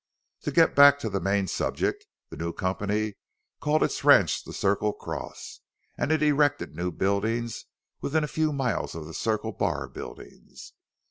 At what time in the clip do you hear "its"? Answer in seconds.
3.83-4.03